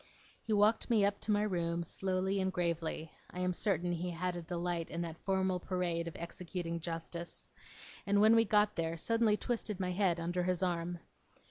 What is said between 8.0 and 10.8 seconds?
and when we got there, suddenly twisted my head under his